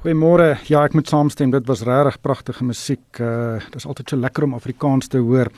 [0.00, 0.54] Goeiemôre.
[0.64, 1.50] Ja, ek moet saamstem.
[1.52, 3.18] Dit was regtig pragtige musiek.
[3.20, 5.50] Uh dis altyd so lekker om Afrikaans te hoor.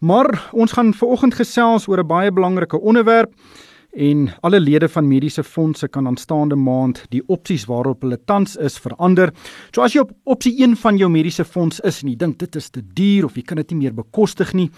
[0.00, 3.34] Maar ons gaan veraloggend gesels oor 'n baie belangrike onderwerp
[3.92, 8.78] en alle lede van mediese fondse kan aanstaande maand die opsies waarop hulle tans is
[8.80, 9.32] verander.
[9.74, 12.56] So as jy op opsie 1 van jou mediese fonds is en jy dink dit
[12.56, 14.70] is te duur of jy kan dit nie meer bekostig nie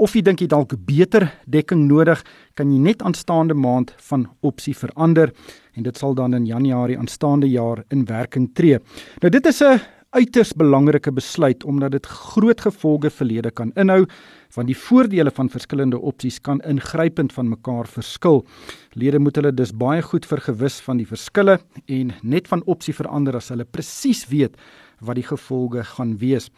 [0.00, 2.22] of jy dink jy dalk beter dekking nodig,
[2.56, 5.34] kan jy net aanstaande maand van opsie verander
[5.76, 8.78] en dit sal dan in Januarie aanstaande jaar in werking tree.
[9.20, 9.80] Nou dit is 'n
[10.10, 14.00] uiters belangrike besluit omdat dit groot gevolge vir lede kan inhou
[14.56, 18.40] want die voordele van verskillende opsies kan ingrypend van mekaar verskil.
[18.98, 23.38] Lede moet hulle dus baie goed vergewis van die verskille en net van opsie verander
[23.38, 24.58] as hulle presies weet
[24.98, 26.50] wat die gevolge gaan wees.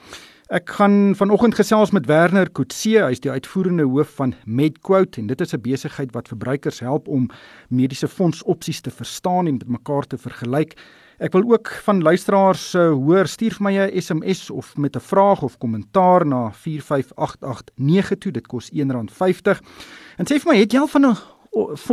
[0.53, 5.29] Ek gaan vanoggend gesels met Werner Kutse, hy is die uitvoerende hoof van MedQuote en
[5.29, 7.29] dit is 'n besigheid wat verbruikers help om
[7.69, 10.77] mediese fondsopsies te verstaan en met mekaar te vergelyk.
[11.23, 15.01] Ek wil ook van luisteraars uh, hoor stuur vir my 'n SMS of met 'n
[15.01, 18.33] vraag of kommentaar na 45889 toe.
[18.33, 19.61] Dit kos R1.50
[20.17, 21.17] en sê vir my het jy al van 'n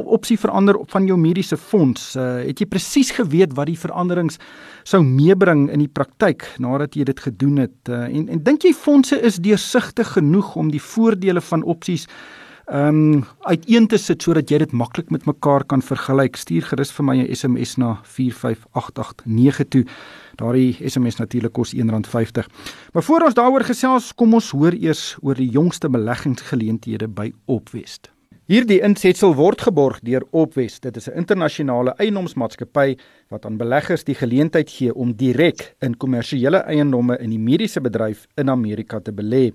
[0.05, 2.15] opsie verander van jou mediese fonds?
[2.15, 4.37] Uh, het jy presies geweet wat die veranderings
[4.83, 7.89] sou meebring in die praktyk nadat jy dit gedoen het?
[7.89, 12.07] Uh, en en dink jy fondse is deursigtig genoeg om die voordele van opsies
[12.69, 16.35] ehm um, uiteen te sit sodat jy dit maklik met mekaar kan vergelyk.
[16.37, 19.85] Stuur gerus vir my 'n SMS na 45889 toe.
[20.35, 22.45] Daardie SMS natuurlik kos R1.50.
[22.93, 28.11] Maar voor ons daaroor gesels, kom ons hoor eers oor die jongste beleggingsgeleenthede by Opwest.
[28.49, 30.81] Hierdie insetsel word geborg deur Opwest.
[30.81, 32.97] Dit is 'n internasionale eiendomsmaatskappy
[33.29, 38.27] wat aan beleggers die geleentheid gee om direk in kommersiële eiendomme in die mediese bedryf
[38.35, 39.53] in Amerika te belê.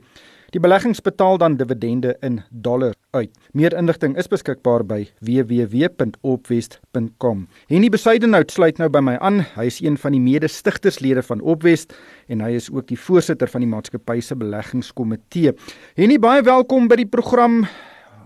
[0.55, 3.30] Die beleggings betaal dan dividende in dollar uit.
[3.58, 7.41] Meer inligting is beskikbaar by www.opwest.com.
[7.66, 9.42] Henny Besuidenhout sluit nou by my aan.
[9.56, 11.91] Hy is een van die mede-stigterslede van Opwest
[12.30, 15.58] en hy is ook die voorsitter van die maatskappy se beleggingskomitee.
[15.98, 17.66] Henny, baie welkom by die program.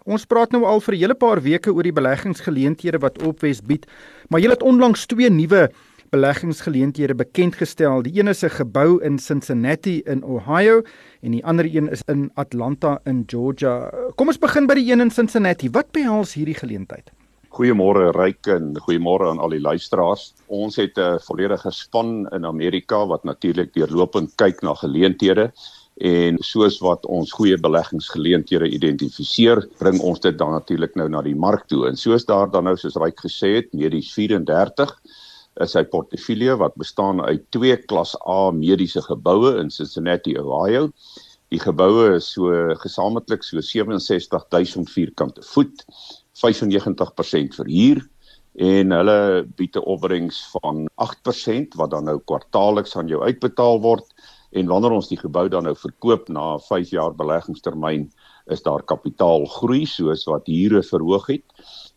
[0.04, 3.88] Ons praat nou al vir 'n hele paar weke oor die beleggingsgeleenthede wat Opwest bied,
[4.28, 5.70] maar jy het onlangs twee nuwe
[6.10, 8.02] beleggingsgeleenthede bekend gestel.
[8.02, 10.82] Die een is 'n gebou in Cincinnati in Ohio
[11.20, 13.90] en die ander een is in Atlanta in Georgia.
[14.14, 15.70] Kom ons begin by die een in Cincinnati.
[15.70, 17.10] Wat behels hierdie geleentheid?
[17.48, 20.34] Goeiemôre Ryk en goeiemôre aan al die luisteraars.
[20.46, 25.52] Ons het 'n volledige span in Amerika wat natuurlik deurlopend kyk na geleenthede
[25.96, 31.34] en soos wat ons goeie beleggingsgeleenthede identifiseer, bring ons dit dan natuurlik nou na die
[31.34, 31.88] mark toe.
[31.88, 34.94] En soos daar dan nou soos Ryk gesê het, medies 34
[35.64, 40.88] is sy portefeulje wat bestaan uit twee klas A mediese geboue in Cincinnati, Ohio.
[41.50, 42.52] Die geboue is so
[42.82, 45.84] gesamentlik so 67000 vierkante voet,
[46.38, 48.02] 95% verhuur
[48.58, 54.06] en hulle bied 'n opbrengs van 8% wat dan nou kwartaalliks aan jou uitbetaal word
[54.50, 58.10] en wanneer ons die gebou dan nou verkoop na 'n 5 jaar beleggingstermyn
[58.50, 61.44] is daar kapitaalgroei soos wat hierre verhoog het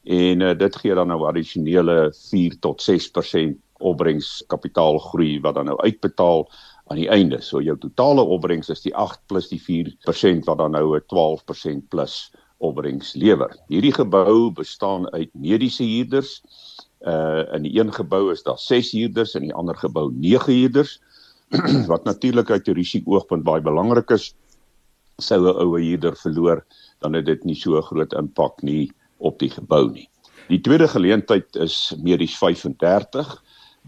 [0.03, 5.78] en uh, dit gee dan nou addisionele 4 tot 6% opbrengs kapitaalgroei wat dan nou
[5.81, 6.45] uitbetaal
[6.91, 7.41] aan die einde.
[7.41, 11.90] So jou totale opbrengs is die 8 plus die 4% wat dan nou 'n 12%
[11.90, 13.56] plus opbrengs lewer.
[13.67, 16.41] Hierdie gebou bestaan uit mediese huurders.
[17.01, 20.53] Uh in die een gebou is daar 6 huurders en in die ander gebou 9
[20.53, 21.00] huurders
[21.91, 24.35] wat natuurlik uit 'n risiko-oogpunt baie belangrik is.
[25.21, 26.65] Sou 'n ou huurder verloor,
[26.99, 30.09] dan het dit nie so groot impak nie op die gebou nie.
[30.49, 33.29] Die tweede geleentheid is medies 35.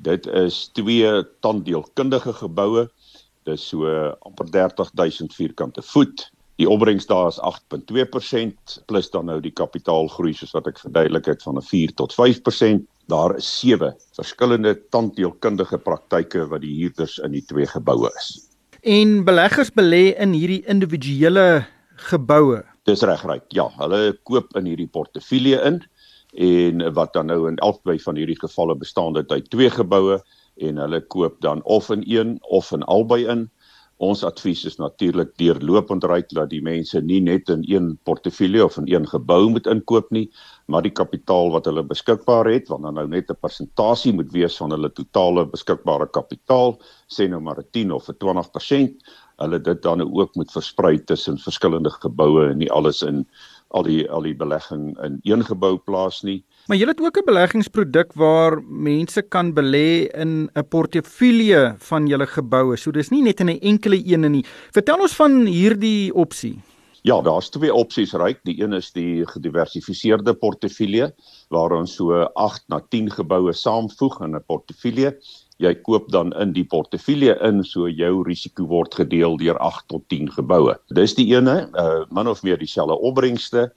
[0.05, 1.09] Dit is twee
[1.41, 2.87] tanddeelkundige geboue.
[3.43, 3.89] Dis so
[4.21, 6.29] amper 30000 vierkante voet.
[6.61, 11.43] Die opbrengs daar is 8.2% plus dan nou die kapitaalgroei soos wat ek verduidelik het
[11.43, 12.85] van 'n 4 tot 5%.
[13.09, 18.52] Daar is sewe verskillende tanddeelkundige praktyke wat die huurders in die twee geboue is.
[18.83, 21.63] En beleggers belê in hierdie individuele
[22.09, 23.45] geboue Dis reg reg.
[23.55, 25.77] Ja, hulle koop in hierdie portefeulje in
[26.35, 30.17] en wat dan nou in albei van hierdie gevalle bestaan dit uit twee geboue
[30.67, 33.45] en hulle koop dan of in een of in albei in.
[34.03, 38.81] Ons advies is natuurlik deurlopend ryk dat die mense nie net in een portefeulje of
[38.81, 40.27] in een gebou moet inkoop nie,
[40.65, 44.57] maar die kapitaal wat hulle beskikbaar het, want dan nou net 'n persentasie moet wees
[44.57, 49.03] van hulle totale beskikbare kapitaal, sê nou maar 'n 10 of 'n 20%,
[49.37, 53.27] hulle dit dan ook moet versprei tussen verskillende geboue en nie alles in
[53.73, 56.43] al die al die belegging in een gebou plaas nie.
[56.67, 62.27] Maar jy het ook 'n beleggingsproduk waar mense kan belê in 'n portefeulje van julle
[62.27, 62.77] geboue.
[62.77, 64.45] So dis nie net in 'n enkele een nie.
[64.71, 66.61] Vertel ons van hierdie opsie.
[67.03, 68.39] Ja, daar's twee opsies ryk.
[68.47, 71.09] Die een is die gediversifiseerde portefeulje
[71.51, 75.17] waar ons so 8 na 10 geboue saamvoeg in 'n portefeulje
[75.61, 80.05] jy koop dan in die portefeulje in so jou risiko word gedeel deur 8 tot
[80.11, 80.75] 10 geboue.
[80.95, 83.69] Dis die ene, uh min of meer dieselfde opbrengste.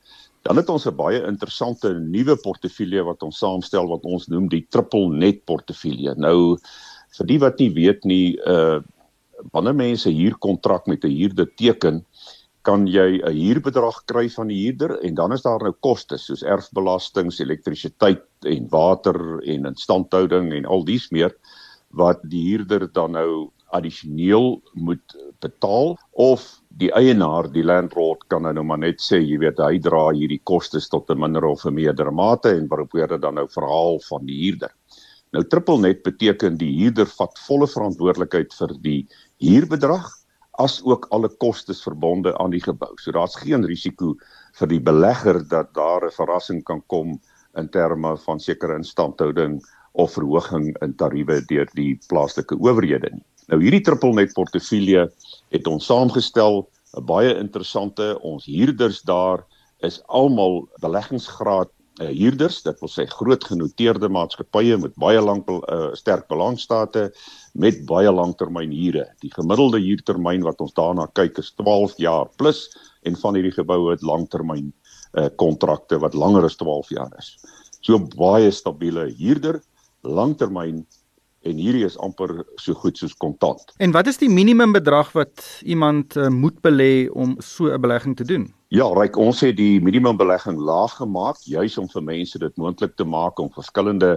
[0.46, 4.66] Dan het ons 'n baie interessante nuwe portefeulje wat ons saamstel wat ons noem die
[4.70, 6.14] triple net portefeulje.
[6.16, 6.56] Nou
[7.18, 8.80] vir die wat nie weet nie, uh
[9.52, 12.04] wanneer mense hier kontrak met 'n huurder teken,
[12.66, 16.42] kan jy 'n huurbedrag kry van die huurder en dan is daar nou kostes soos
[16.42, 19.18] erfbelastings, elektrisiteit en water
[19.54, 21.34] en instandhouding en al dies meer
[21.90, 26.42] wat die huurder dan nou addisioneel moet betaal of
[26.80, 30.88] die eienaar, die landlord kan nou maar net sê, jy weet, hy dra hierdie kostes
[30.88, 34.38] tot 'n minder of 'n meerder mate en probeer dit dan nou verhaal van die
[34.42, 34.72] huurder.
[35.32, 39.06] Nou triple net beteken die huurder vat volle verantwoordelikheid vir die
[39.40, 40.06] huurbedrag
[40.62, 42.92] as ook alle kostes verbonde aan die gebou.
[43.00, 44.14] So daar's geen risiko
[44.58, 47.20] vir die belegger dat daar 'n verrassing kan kom
[47.56, 49.60] in terme van sekere instandhouding
[49.92, 53.24] of verhoging in tariewe deur die plaaslike owerhede nie.
[53.48, 55.06] Nou hierdie triple net portefeulje
[55.54, 59.44] het ons saamgestel, 'n baie interessante ons huurders daar
[59.84, 61.70] is almal beleggingsgraad
[62.00, 67.08] uh, huurders, dit wil sê groot genoteerde maatskappye met baie lank uh, sterk balanstate
[67.54, 69.06] met baie langtermyn huure.
[69.24, 72.66] Die gemiddelde huurtermyn wat ons daarna kyk is 12 jaar plus
[73.06, 74.72] en van hierdie geboue het langtermyn
[75.16, 77.36] uh, kontrakte wat langer as 12 jaar is.
[77.80, 79.60] So baie stabiele huurder,
[80.02, 80.84] langtermyn
[81.46, 83.62] en hierdie is amper so goed soos kontant.
[83.78, 88.16] En wat is die minimum bedrag wat iemand uh, moet belê om so 'n belegging
[88.16, 88.50] te doen?
[88.74, 93.04] Ja, ryk ons het die minimumbelegging laag gemaak juis om vir mense dit moontlik te
[93.04, 94.16] maak om verskillende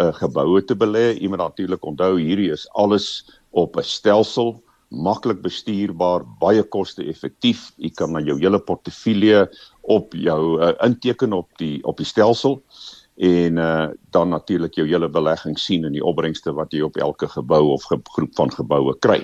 [0.00, 1.12] uh, geboue te belê.
[1.20, 7.72] Jy moet natuurlik onthou hierdie is alles op 'n stelsel, maklik bestuurbaar, baie koste-effektief.
[7.76, 9.48] Jy kan na jou hele portefeulje
[9.82, 12.62] op jou uh, inteken op die op die stelsel
[13.16, 17.28] en uh, dan natuurlik jou hele belegging sien in die opbrengste wat jy op elke
[17.28, 19.20] gebou of ge groep van geboue kry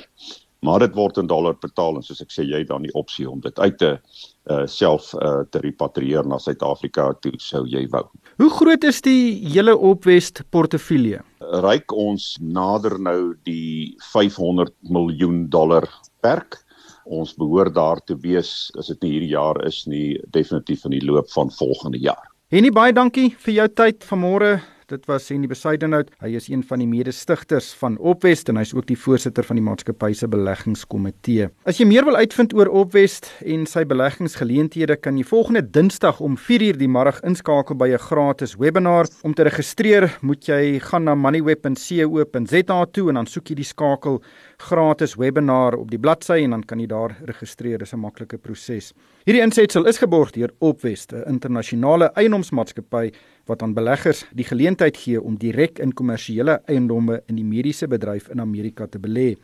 [0.61, 3.41] maar dit word in dollar betaal en soos ek sê jy dan die opsie om
[3.45, 8.05] dit uit te uh, self uh, te repatrieer na Suid-Afrika toe sou jy wou.
[8.43, 11.23] Hoe groot is die hele Opwest portefeulje?
[11.65, 15.87] Ryk ons nader nou die 500 miljoen dollar
[16.25, 16.61] perk.
[17.09, 21.07] Ons behoort daar te wees as dit nie hierdie jaar is nie, definitief in die
[21.07, 22.27] loop van volgende jaar.
[22.49, 24.55] Henny baie dankie vir jou tyd vanmôre.
[24.89, 26.09] Dit was Henny Besuidenhout.
[26.25, 29.65] Hy is een van die mede-stigters van Opwest en hy's ook die voorsitter van die
[29.67, 31.51] maatskappy se beleggingskomitee.
[31.69, 36.39] As jy meer wil uitvind oor Opwest en sy beleggingsgeleenthede, kan jy volgende Dinsdag om
[36.41, 39.13] 4uur die middag inskakel by 'n gratis webinar.
[39.23, 44.23] Om te registreer, moet jy gaan na moneyweb.co.za toe en dan soek jy die skakel
[44.57, 47.79] gratis webinar op die bladsy en dan kan jy daar registreer.
[47.79, 48.95] Dis 'n maklike proses.
[49.27, 53.13] Hierdie insetsel is geborg deur Opwest, 'n internasionale eiendomsmaatskappy
[53.49, 58.29] wat aan beleggers die geleentheid gee om direk in kommersiële eiendomme in die mediese bedryf
[58.33, 59.37] in Amerika te belê.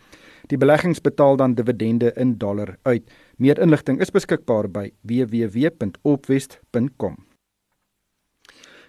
[0.53, 3.03] Die beleggings betaal dan dividende in dollar uit.
[3.37, 7.34] Meer inligting is beskikbaar by www.opwest.com.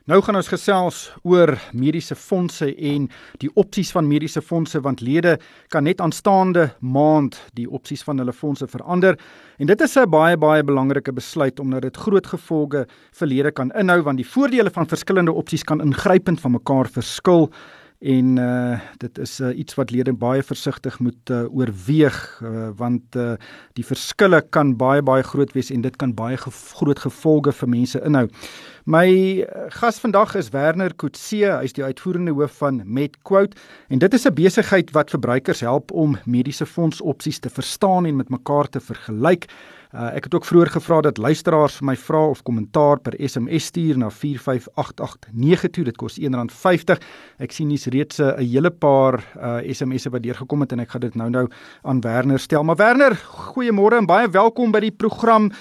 [0.05, 3.07] Nou gaan ons gesels oor mediese fondse en
[3.41, 5.31] die opsies van mediese fondse want lede
[5.73, 9.17] kan net aanstaande maand die opsies van hulle fondse verander
[9.57, 12.85] en dit is 'n baie baie belangrike besluit omdat dit groot gevolge
[13.17, 17.49] vir lede kan inhou want die voordele van verskillende opsies kan ingrypend van mekaar verskil
[17.99, 23.15] en uh dit is uh, iets wat lede baie versigtig moet uh, oorweeg uh, want
[23.15, 23.33] uh,
[23.73, 27.69] die verskille kan baie baie groot wees en dit kan baie ge groot gevolge vir
[27.69, 28.27] mense inhou.
[28.85, 29.41] My
[29.73, 33.57] gas vandag is Werner Kutse, hy's die uitvoerende hoof van MedQuote
[33.89, 38.29] en dit is 'n besigheid wat verbruikers help om mediese fondsopsies te verstaan en met
[38.29, 39.49] mekaar te vergelyk.
[39.95, 43.69] Uh, ek het ook vroeër gevra dat luisteraars vir my vra of kommentaar per SMS
[43.69, 45.83] stuur na 45889 toe.
[45.87, 46.99] Dit kos R1.50.
[47.39, 51.01] Ek sien hier's reeds 'n hele paar uh, SMS'e wat deurgekom het en ek gaan
[51.01, 51.47] dit nou-nou
[51.83, 52.63] aan Werner stel.
[52.63, 53.15] Maar Werner,
[53.55, 55.51] goeiemôre en baie welkom by die program.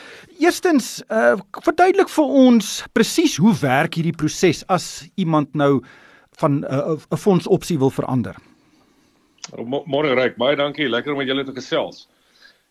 [0.41, 5.81] Eerstens, uh, verduidelik vir ons presies hoe werk hierdie proses as iemand nou
[6.43, 8.35] van uh, 'n fondsopsie wil verander.
[9.87, 10.89] Môre Ryk, baie dankie.
[10.89, 12.09] Lekker om met julle te gesels.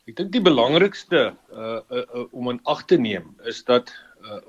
[0.03, 4.25] Ek dink die belangrikste uh, uh, uh om in ag te neem is dat 'n
[4.27, 4.39] uh,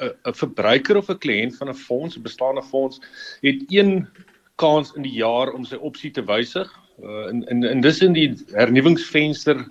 [0.00, 3.00] uh, uh, verbruiker of 'n kliënt van 'n fonds, 'n bestaande fonds,
[3.44, 4.08] het een
[4.56, 6.70] kans in die jaar om sy opsie te wysig.
[7.02, 9.66] Uh in in in dis in die hernuwingsvenster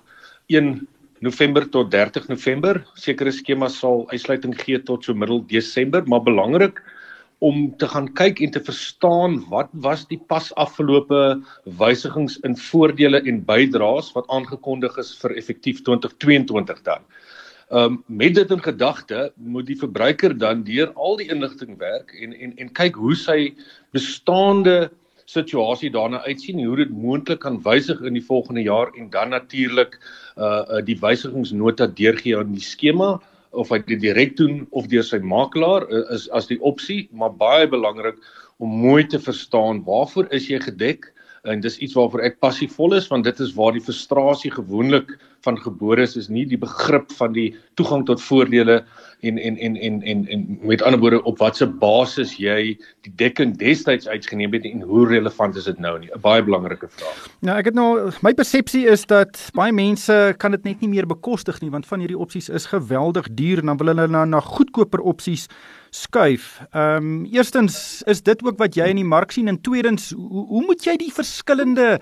[0.53, 0.87] 1
[1.19, 2.85] November tot 30 November.
[2.93, 6.83] Sekere skemas sal uitsluiting gee tot so middel Desember, maar belangrik
[7.43, 11.21] om te gaan kyk en te verstaan wat was die pas afgelope
[11.79, 17.03] wysigings in voordele en bydraes wat aangekondig is vir effektief 2022 dan.
[17.73, 22.13] Ehm um, met dit in gedagte moet die verbruiker dan deur al die inligting werk
[22.21, 23.39] en en en kyk hoe sy
[23.95, 24.91] bestaande
[25.25, 29.29] situasie daarna uitsien en hoe dit moontlik kan wysig in die volgende jaar en dan
[29.29, 29.99] natuurlik
[30.37, 33.19] uh, uh die wysigingsnota deurgee aan die skema
[33.53, 37.33] of hy dit direk doen of deur sy makelaar uh, is as die opsie maar
[37.37, 38.19] baie belangrik
[38.63, 41.09] om mooi te verstaan waarvoor is jy gedek
[41.43, 45.09] en dis iets waarvoor ek passievol is want dit is waar die frustrasie gewoonlik
[45.43, 48.77] van gebore is is nie die begrip van die toegang tot voordele
[49.27, 53.57] en en en en en, en met ander woorde op watter basis jy die dekking
[53.59, 57.27] destyds uitgeneem het en hoe relevant is dit nou nie 'n baie belangrike vraag.
[57.41, 61.07] Nou ek het nou my persepsie is dat baie mense kan dit net nie meer
[61.07, 64.39] bekostig nie want van hierdie opsies is geweldig duur en dan wil hulle na na
[64.39, 65.47] goedkoper opsies
[65.93, 66.59] skuif.
[66.71, 70.45] Ehm um, eerstens is dit ook wat jy in die mark sien en tweedens hoe,
[70.47, 71.99] hoe moet jy die verskillende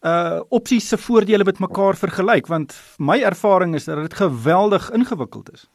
[0.00, 5.52] uh opsies se voordele met mekaar vergelyk want my ervaring is dat dit geweldig ingewikkeld
[5.52, 5.66] is.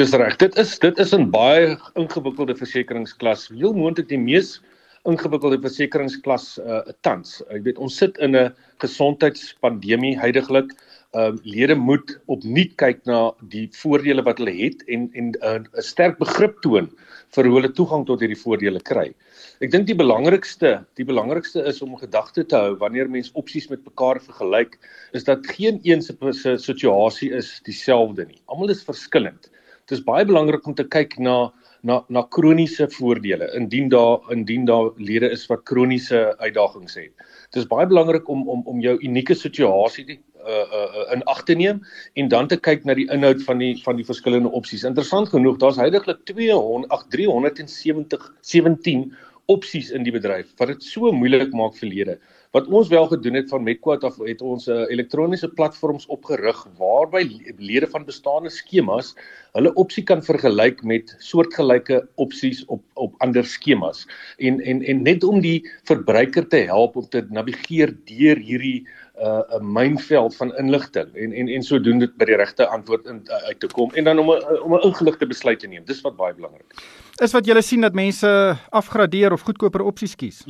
[0.00, 0.36] Dis reg.
[0.40, 3.48] Dit is dit is 'n baie ingewikkelde versekeringsklas.
[3.48, 4.62] Heel moontlik die mees
[5.04, 7.42] ingewikkelde versekeringsklas uh tans.
[7.50, 10.72] Ek weet ons sit in 'n gesondheidspandemie heidaglik
[11.14, 15.54] ehm uh, lede moet opnuut kyk na die voordele wat hulle het en en uh,
[15.58, 16.90] 'n uh, sterk begrip toon
[17.36, 19.14] vir hoe hulle toegang tot hierdie voordele kry.
[19.60, 23.84] Ek dink die belangrikste, die belangrikste is om gedagte te hou wanneer mens opsies met
[23.84, 24.78] mekaar vergelyk,
[25.12, 28.40] is dat geen een se situasie is dieselfde nie.
[28.46, 29.50] Almal is verskillend.
[29.86, 31.52] Dit is baie belangrik om te kyk na
[31.86, 37.12] na na kroniese voordele indien daar indien daar lede is wat kroniese uitdagings het.
[37.52, 41.54] Dit is baie belangrik om om om jou unieke situasie uh, uh, in ag te
[41.54, 41.82] neem
[42.14, 44.86] en dan te kyk na die inhoud van die van die verskillende opsies.
[44.88, 49.10] Interessant genoeg, daar's heidaglik 200 ag 370 17
[49.52, 52.16] opsies in die bedryf wat dit so moeilik maak vir lede.
[52.54, 57.24] Wat ons wel gedoen het van Medquote af het ons 'n elektroniese platforms opgerig waarby
[57.58, 59.14] lede van bestaande skemas
[59.54, 64.06] hulle opsie kan vergelyk met soortgelyke opsies op op ander skemas
[64.38, 69.26] en en en net om die verbruiker te help om te navigeer deur hierdie 'n
[69.26, 73.48] uh, 'n mynveld van inligting en en en sodoende by die regte antwoord in, uh,
[73.48, 75.84] uit te kom en dan om 'n om 'n ingeligte besluit te neem.
[75.84, 76.84] Dis wat baie belangrik is.
[77.24, 80.44] Is wat jy sien dat mense afgradeer of goedkoper opsies kies.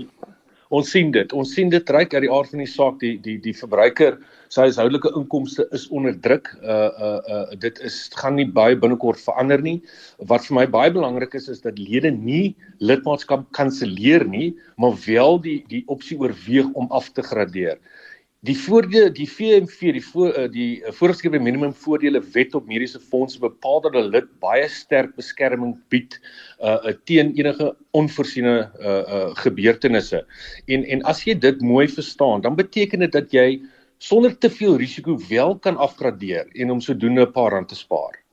[0.68, 1.32] Ons sien dit.
[1.32, 4.18] Ons sien dit reik uit die aard van die saak die die die verbruiker
[4.49, 6.50] sy huishoudelike inkomste is onder druk.
[6.62, 9.78] Uh uh uh dit is gaan nie baie binnekort verander nie.
[10.18, 15.40] Wat vir my baie belangrik is is dat lede nie lidmaatskap kanselleer nie, maar wel
[15.46, 17.78] die die opsie oorweeg om af te gradeer.
[18.45, 23.00] Die voordele die VMV die voor eh, die eh, voorgeskrewe minimum voordele wet op mediese
[23.00, 26.21] fondse bepaal dat 'n lid baie sterk beskerming bied
[26.61, 30.26] uh teen enige onvoorsiene uh uh gebeurtenisse.
[30.66, 33.62] En en as jy dit mooi verstaan, dan beteken dit dat jy
[33.99, 38.25] sonder te veel risiko wel kan afgradeer en om sodoende 'n paar rand te spaar.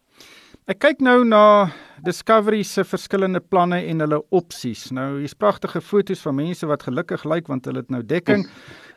[0.63, 1.67] Ek kyk nou na
[2.07, 4.85] Discovery se verskillende planne en hulle opsies.
[4.95, 8.45] Nou hier's pragtige foto's van mense wat gelukkig lyk want hulle het nou dekking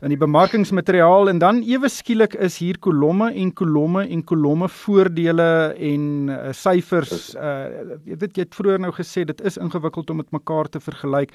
[0.07, 5.49] in die bemarkingsmateriaal en dan ewe skielik is hier kolomme en kolomme en kolomme voordele
[5.91, 7.33] en uh, syfers.
[7.35, 10.83] Uh, jy weet jy het vroeër nou gesê dit is ingewikkeld om dit mekaar te
[10.87, 11.35] vergelyk.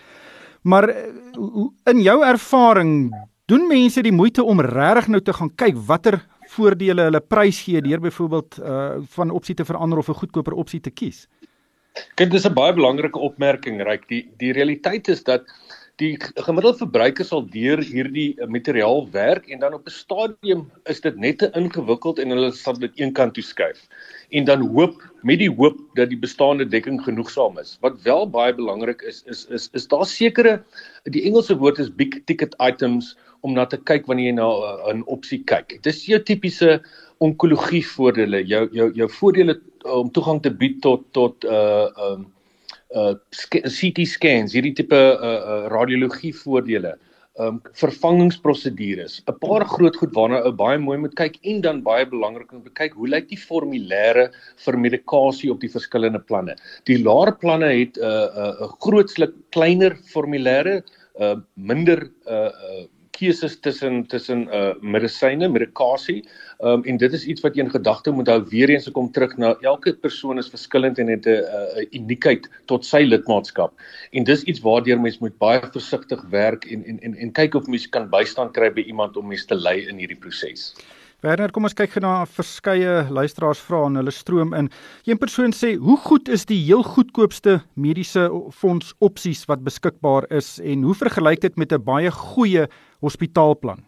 [0.64, 3.12] Maar uh, in jou ervaring
[3.52, 6.22] doen mense die moeite om regtig nou te gaan kyk watter
[6.56, 10.80] voordele hulle prys gee deur byvoorbeeld uh van opsie te verander of 'n goedkoper opsie
[10.80, 11.28] te kies.
[12.16, 14.08] Kyk, dis 'n baie belangrike opmerking, Ryk.
[14.08, 15.44] Die die realiteit is dat
[16.02, 21.16] die gemiddelde verbruiker sal deur hierdie materiaal werk en dan op 'n stadium is dit
[21.16, 23.82] net te ingewikkeld en hulle sal dit eenkant toe skuif.
[24.32, 27.78] En dan hoop met die hoop dat die bestaande dekking genoegsaam is.
[27.82, 30.64] Wat wel baie belangrik is is is is daar sekere
[31.04, 34.94] die Engelse woord is big ticket items om na te kyk wanneer jy na uh,
[34.94, 35.82] 'n opsie kyk.
[35.82, 36.82] Dit is jou tipiese
[37.20, 42.32] onkologie voordele, jou jou jou voordele uh, om toegang te bied tot tot uh um
[42.96, 46.98] uh CT scans, hierdie tipe uh, uh radiologie voordele,
[47.40, 52.06] um vervangingsprosedures, 'n paar groot goed waarna ou baie mooi moet kyk en dan baie
[52.06, 54.30] belangrik om te kyk hoe lyk die formulêre
[54.66, 56.58] vir medikasie op die verskillende planne.
[56.86, 60.84] Die laer planne het 'n uh, 'n uh, grootslik kleiner formulêre,
[61.20, 62.88] uh minder uh, uh
[63.22, 66.22] keuses tussen tussen uh medisyne, medikasie.
[66.60, 69.38] Um en dit is iets wat jy in gedagte moet hou weer eens kom terug
[69.42, 71.42] na elke persoon is verskillend en het 'n
[71.82, 73.74] 'n uniekheid tot sy lidmaatskap.
[74.12, 77.68] En dis iets waardeur mens moet baie versigtig werk en en en en kyk of
[77.68, 80.74] mens kan bystand kry by iemand om mens te lei in hierdie proses.
[81.22, 84.72] Werner, kom ons kyk gou na verskeie luisteraars vra en hulle stroom in.
[85.06, 90.60] Een persoon sê, "Hoe goed is die heel goedkoopste mediese fonds opsies wat beskikbaar is
[90.60, 92.68] en hoe vergelyk dit met 'n baie goeie
[93.02, 93.82] hospitaalplan?"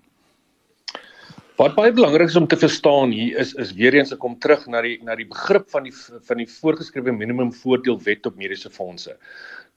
[1.53, 4.63] Wat baie belangrik is om te verstaan hier is is weer eens ek kom terug
[4.73, 5.93] na die na die begrip van die
[6.29, 9.13] van die voorgeskrewe minimum voordeel wet op mediese fondse.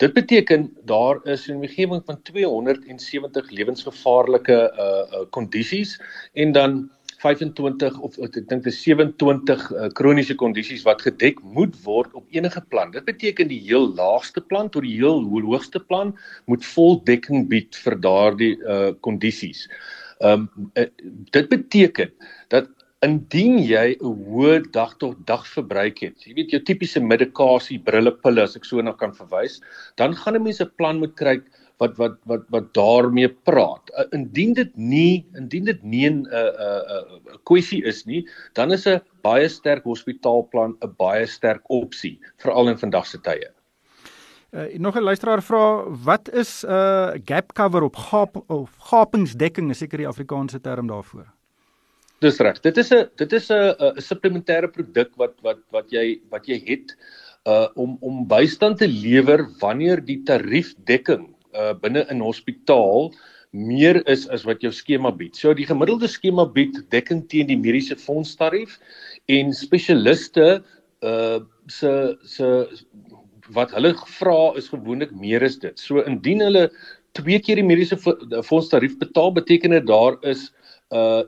[0.00, 6.90] Dit beteken daar is 'n omgewing van 270 lewensgevaarlike uh kondisies uh, en dan
[7.26, 12.24] 25 of ek dink dit is 27 uh, kroniese kondisies wat gedek moet word op
[12.34, 12.92] enige plan.
[12.94, 16.14] Dit beteken die heel laagste plan tot die heel hoogste plan
[16.46, 19.66] moet vol dekking bied vir daardie uh kondisies.
[20.22, 20.88] Ehm um, uh,
[21.34, 22.14] dit beteken
[22.54, 22.70] dat
[23.04, 28.12] indien jy 'n hoë dag tot dag verbruik het, jy weet jou tipiese medikasie, brille,
[28.22, 29.60] pille as ek so na kan verwys,
[29.96, 31.40] dan gaan 'n mens 'n plan moet kry
[31.78, 33.90] wat wat wat wat daarmee praat.
[33.92, 36.42] Uh, indien dit nie indien dit nie 'n 'n
[37.34, 42.68] 'n kwessie is nie, dan is 'n baie sterk hospitaalplan 'n baie sterk opsie veral
[42.68, 43.50] in vandag se tye.
[44.52, 49.70] Uh, nog 'n luisteraar vra wat is 'n uh, gap cover op gap of gapingsdekking
[49.70, 51.26] is seker die Afrikaanse term daarvoor.
[52.20, 52.60] Dis reg.
[52.60, 56.62] Dit is 'n dit is 'n 'n supplementêre produk wat wat wat jy wat jy
[56.64, 56.96] het
[57.46, 63.10] uh om om bystand te lewer wanneer die tariefdekking uh binne in hospitaal
[63.56, 65.36] meer is as wat jou skema bied.
[65.36, 68.78] So die gemiddelde skema bied dekking teen die mediese fondstarief
[69.32, 70.62] en spesialiste
[71.02, 71.92] uh se
[72.24, 72.50] se
[73.54, 75.78] wat hulle vra is gewoonlik meer is dit.
[75.78, 76.68] So indien hulle
[77.16, 80.50] twee keer die mediese fondstarief betaal, beteken dit daar is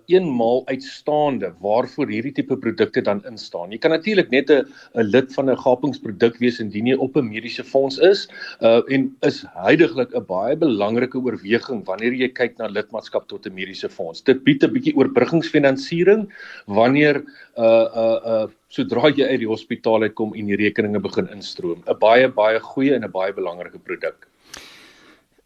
[0.07, 3.73] eenmaal uitstaande waarvoor hierdie tipe produkte dan instaan.
[3.73, 4.63] Jy kan natuurlik net 'n
[4.95, 8.29] 'n lid van 'n gapingsproduk wees indien jy op 'n mediese fonds is
[8.63, 13.55] uh en is heidaglik 'n baie belangrike oorweging wanneer jy kyk na lidmaatskap tot 'n
[13.55, 14.23] mediese fonds.
[14.23, 16.29] Dit bied 'n bietjie oorbruggingsfinansiering
[16.67, 17.25] wanneer
[17.57, 21.83] uh uh uh sodra jy uit die hospitaal uitkom en die rekeninge begin instroom.
[21.89, 24.29] 'n Baie baie goeie en 'n baie belangrike produk.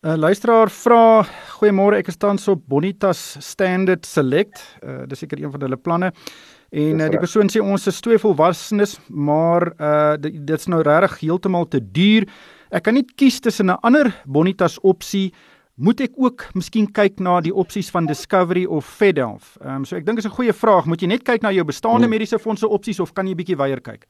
[0.02, 1.23] 'n uh, Luisteraar vra:
[1.59, 4.59] "Goeiemôre, ek is tans op Bonitas Standard Select.
[4.82, 6.12] Uh, dis seker een van hulle planne.
[6.71, 11.21] En uh, die persoon sê ons is twee volwassenes, maar uh dit, dit's nou regtig
[11.21, 12.26] heeltemal te duur.
[12.71, 15.32] Ek kan nie kies tussen 'n ander Bonitas opsie
[15.75, 19.56] Moet ek ook miskien kyk na die opsies van Discovery of Fedelf?
[19.62, 20.85] Ehm um, so ek dink is 'n goeie vraag.
[20.85, 22.10] Moet jy net kyk na jou bestaande hmm.
[22.10, 24.06] mediese fondse opsies of kan jy bietjie weier kyk?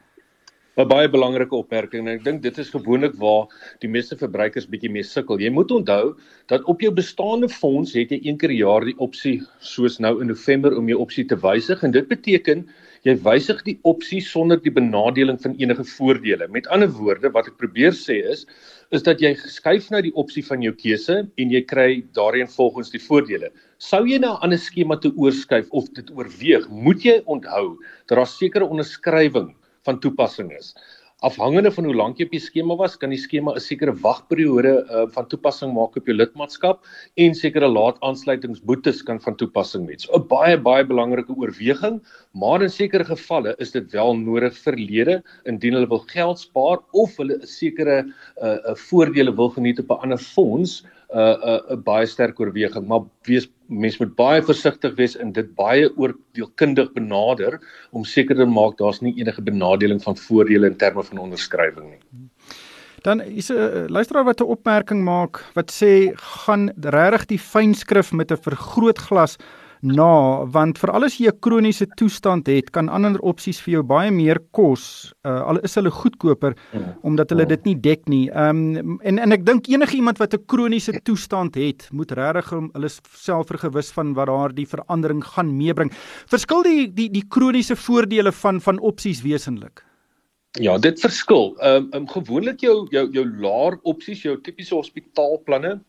[0.80, 3.50] 'n baie belangrike opmerking en ek dink dit is gewoonlik waar
[3.84, 5.40] die meeste verbruikers bietjie mee sukkel.
[5.40, 6.14] Jy moet onthou
[6.48, 10.20] dat op jou bestaande fonds het jy een keer per jaar die opsie soos nou
[10.20, 12.64] in November om jou opsie te wysig en dit beteken
[13.04, 16.48] jy wysig die opsie sonder die benadeling van enige voordele.
[16.48, 18.46] Met ander woorde, wat ek probeer sê is
[18.92, 22.92] is dat jy skuif na die opsie van jou keuse en jy kry daarin volgens
[22.92, 23.48] die voordele.
[23.76, 27.76] Sou jy na 'n ander skema toe oorskuif of dit oorweeg, moet jy onthou
[28.08, 29.52] dat daar sekere onderskrywing
[29.86, 30.74] van toepassing is.
[31.22, 34.72] Afhangende van hoe lank jy op die skema was, kan die skema 'n sekere wagperiode
[34.90, 36.80] uh, van toepassing maak op jou lidmaatskap
[37.14, 40.08] en sekere laat aansluitingsboetes kan van toepassing wees.
[40.10, 42.00] 'n Baie baie belangrike oorweging,
[42.34, 46.82] maar in sekere gevalle is dit wel nodig vir lede indien hulle wil geld spaar
[46.90, 51.18] of hulle 'n sekere 'n uh, uh, voordele wil geniet op 'n ander fonds 'n
[51.18, 55.32] uh, 'n uh, 'n baie sterk oorweging, maar wees mens moet baie versigtig wees en
[55.32, 57.58] dit baie oordeelkundig benader
[57.90, 62.02] om seker te maak daar's nie enige benadeling van voordele in terme van onderskrywing nie.
[63.02, 68.12] Dan is 'n uh, luisteraar wat 'n opmerking maak wat sê gaan regtig die fynskrif
[68.12, 69.36] met 'n vergrootglas
[69.82, 74.10] na want vir alles jy 'n kroniese toestand het kan ander opsies vir jou baie
[74.10, 77.02] meer kos uh, al is hulle goedkoper mm.
[77.02, 77.48] omdat hulle mm.
[77.48, 78.30] dit nie dek nie.
[78.30, 82.50] Ehm um, en en ek dink enige iemand wat 'n kroniese toestand het, moet regtig
[82.50, 85.90] hulle self vergewis van wat daar die verandering gaan meebring.
[86.26, 89.82] Verskil die die die kroniese voordele van van opsies wesentlik?
[90.60, 91.56] Ja, dit verskil.
[91.58, 95.80] Ehm um, um, gewoonlik jou jou jou laer opsies, jou tipiese hospitaalplanne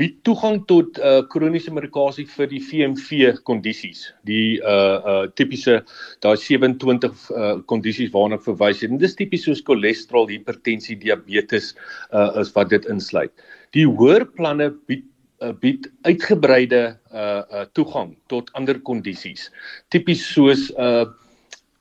[0.00, 4.06] bied toegang tot uh kroniese medikasie vir die VMV kondisies.
[4.28, 5.82] Die uh uh tipiese
[6.24, 8.90] daai 27 uh kondisies waarna ek verwys het.
[8.90, 11.74] En dis tipies soos cholesterol, hipertensie, diabetes
[12.12, 13.32] uh is wat dit insluit.
[13.76, 15.04] Die hoër planne bied
[15.42, 19.50] uh, bied uitgebreide uh uh toegang tot ander kondisies.
[19.92, 21.04] Tipies soos uh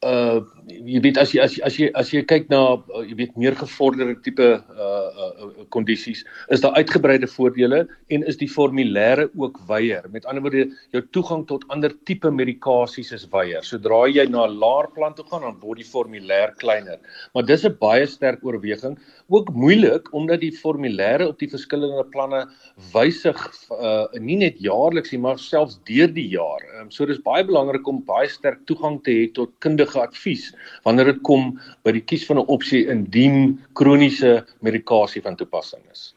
[0.04, 0.42] uh
[0.86, 3.38] jy weet as jy as jy as jy as jy kyk na uh, jy weet
[3.38, 9.60] meer gevorderde tipe uh uh kondisies is daar uitgebreide voordele en is die formulêre ook
[9.70, 14.48] wyeer met ander woorde jou toegang tot ander tipe medikasies is wyeer sodra jy na
[14.48, 17.00] 'n laer plan toe gaan dan word die formulêr kleiner.
[17.34, 18.98] Maar dis 'n baie sterk oorweging.
[19.30, 22.48] Ook moeilik omdat die formulêre op die verskillende planne
[22.94, 23.40] wysig
[23.72, 26.62] uh nie net jaarliks nie maar selfs deur die jaar.
[26.80, 30.52] Um, so dis baie belangrik om baie sterk toegang te hê tot kundige advies
[30.84, 36.14] wanneer dit kom by die kies van 'n opsie indien kroniese medikasie van toepassing is.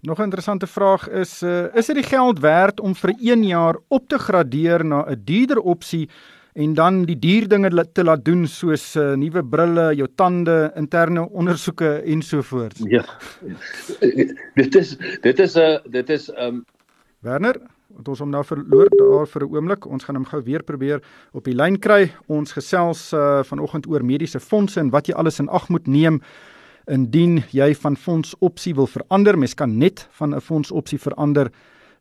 [0.00, 3.76] Nog 'n interessante vraag is uh, is dit die geld werd om vir 1 jaar
[3.88, 6.08] op te gradeer na 'n duurder opsie
[6.52, 11.28] en dan die duur dinge te laat doen soos uh, nuwe brille, jou tande, interne
[11.30, 12.78] ondersoeke en so voort.
[12.88, 13.04] Ja.
[14.60, 16.64] dit is dit is 'n uh, dit is um
[17.20, 17.56] Werner,
[17.96, 19.86] wat ons hom nou verloor daar vir 'n oomblik.
[19.86, 21.02] Ons gaan hom gou weer probeer
[21.32, 22.12] op die lyn kry.
[22.26, 26.20] Ons gesels uh, vanoggend oor mediese fondse en wat jy alles in ag moet neem
[26.86, 29.38] indien jy van fondsopsie wil verander.
[29.38, 31.50] Mens kan net van 'n fondsopsie verander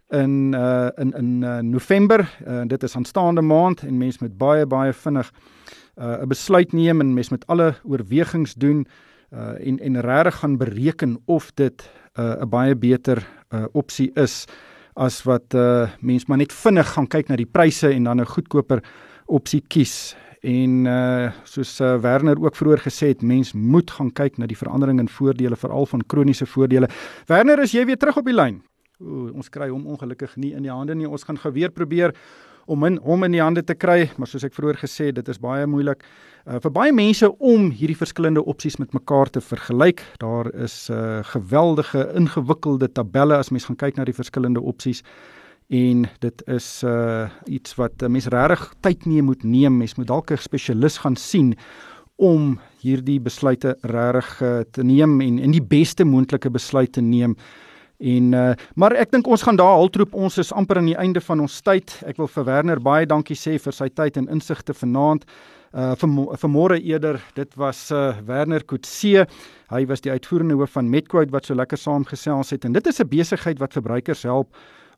[0.09, 2.19] in uh in in uh, November.
[2.47, 5.31] Uh, dit is aanstaande maand en mens moet baie baie vinnig
[5.97, 8.85] 'n uh, besluit neem en mens moet alle oorwegings doen
[9.33, 14.45] uh en en regtig gaan bereken of dit 'n uh, baie beter uh opsie is
[14.95, 18.25] as wat uh mens maar net vinnig gaan kyk na die pryse en dan 'n
[18.25, 18.83] goedkoper
[19.25, 20.15] opsie kies.
[20.41, 24.57] En uh soos uh, Werner ook vroeër gesê het, mens moet gaan kyk na die
[24.57, 26.89] verandering in voordele veral van kroniese voordele.
[27.27, 28.61] Werner, is jy weer terug op die lyn?
[28.99, 31.07] Ooh, ons kry hom ongelukkig nie in die hande nie.
[31.09, 32.13] Ons gaan gou weer probeer
[32.65, 35.29] om in, hom in die hande te kry, maar soos ek vroeër gesê het, dit
[35.29, 40.03] is baie moeilik uh, vir baie mense om hierdie verskillende opsies met mekaar te vergelyk.
[40.23, 45.03] Daar is 'n uh, geweldige ingewikkelde tabelle as mens gaan kyk na die verskillende opsies
[45.69, 49.77] en dit is uh iets wat uh, mens regtig tyd neem moet neem.
[49.77, 51.55] Mens moet dalk 'n spesialis gaan sien
[52.15, 57.35] om hierdie besluite regtig uh, te neem en en die beste moontlike besluit te neem.
[58.03, 61.21] En uh, maar ek dink ons gaan daar haltroep ons is amper aan die einde
[61.23, 61.93] van ons tyd.
[62.03, 65.23] Ek wil vir Werner baie dankie sê vir sy tyd en insigte vanaand.
[65.73, 66.11] Uh vir
[66.41, 69.23] vir môre eerder, dit was uh Werner Kutse.
[69.71, 72.99] Hy was die uitvoerende hoof van Medquote wat so lekker saamgesels het en dit is
[72.99, 74.51] 'n besigheid wat verbruikers help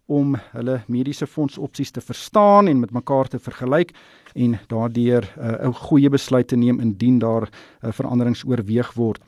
[0.05, 3.93] om hulle mediese fondsopsies te verstaan en met mekaar te vergelyk
[4.35, 9.21] en daardeur uh, 'n goeie besluit te neem indien daar uh, veranderings oorweeg word.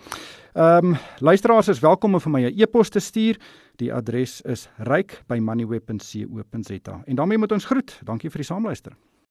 [0.58, 3.38] Ehm um, luisteraars is welkom om vir my 'n e-pos te stuur.
[3.76, 7.02] Die adres is ryk@moneyweb.co.za.
[7.06, 8.00] En daarmee moet ons groet.
[8.04, 8.92] Dankie vir die saamluister.